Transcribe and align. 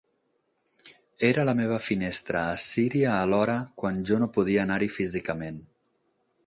Era 1.27 1.43
la 1.49 1.53
meva 1.59 1.77
finestra 1.87 2.41
a 2.55 2.57
Síria 2.65 3.13
alhora 3.19 3.61
quan 3.83 4.01
jo 4.13 4.19
no 4.25 4.31
podia 4.39 4.65
anar-hi 4.65 4.93
físicament. 4.97 5.61